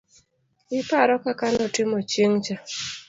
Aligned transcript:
iparo 0.79 1.13
kaka 1.23 1.45
notimo 1.55 1.97
chieng' 2.09 2.39
cha?, 2.45 2.55